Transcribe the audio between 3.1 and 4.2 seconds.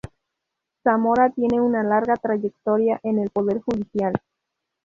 el Poder Judicial.